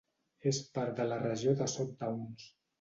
[0.51, 2.53] És part de la regió de Southtowns.